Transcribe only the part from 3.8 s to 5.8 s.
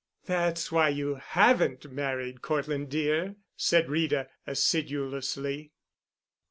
Rita acidulously.